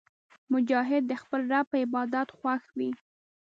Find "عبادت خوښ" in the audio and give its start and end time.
1.83-2.63